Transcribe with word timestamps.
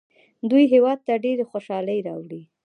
دوی 0.49 0.63
هیواد 0.73 0.99
ته 1.07 1.13
ډېرې 1.23 1.43
خوشحالۍ 1.51 1.99
راوړي. 2.07 2.41